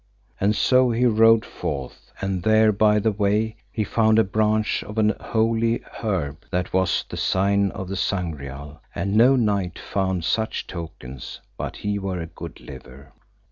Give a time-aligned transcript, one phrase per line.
[0.39, 4.97] And so he rode forth, and there by the way he found a branch of
[4.97, 10.65] an holy herb that was the sign of the Sangreal, and no knight found such
[10.65, 13.13] tokens but he were a good liver.